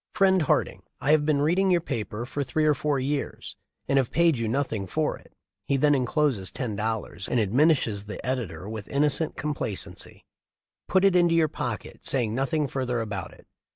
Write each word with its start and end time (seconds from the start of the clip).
* 0.09 0.13
"Friend 0.15 0.41
Harding: 0.41 0.81
I 0.99 1.11
have 1.11 1.27
been 1.27 1.43
reading 1.43 1.69
your 1.69 1.79
paper 1.79 2.25
for 2.25 2.43
three 2.43 2.65
or 2.65 2.73
four 2.73 2.99
years 2.99 3.55
and 3.87 3.97
have 3.97 4.09
paid 4.09 4.35
you 4.39 4.47
nothing 4.47 4.87
for 4.87 5.15
it." 5.19 5.31
He 5.67 5.77
then 5.77 5.93
encloses 5.93 6.49
ten 6.49 6.75
dollars 6.75 7.27
and 7.27 7.39
adminishes 7.39 8.07
the 8.07 8.19
editor 8.25 8.67
with 8.67 8.87
innocent 8.87 9.37
complacency: 9.37 10.25
"Put 10.87 11.05
it 11.05 11.15
into 11.15 11.35
your 11.35 11.49
pocket, 11.49 12.03
saying 12.03 12.33
nothing 12.33 12.67
further 12.67 12.99
about 12.99 13.31
it." 13.33 13.45